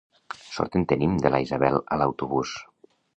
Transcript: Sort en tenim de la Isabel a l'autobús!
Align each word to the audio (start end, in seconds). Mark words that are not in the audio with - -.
Sort 0.53 0.77
en 0.79 0.85
tenim 0.93 1.13
de 1.25 1.31
la 1.35 1.41
Isabel 1.45 1.77
a 1.81 1.99
l'autobús! 2.03 2.55